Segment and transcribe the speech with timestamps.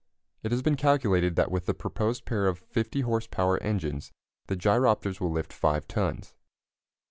[0.41, 4.11] It has been calculated that with the proposed pair of 50 horse power engines
[4.47, 6.33] the gyropters will lift 5 tons.